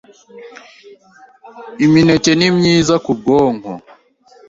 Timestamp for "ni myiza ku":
2.39-3.11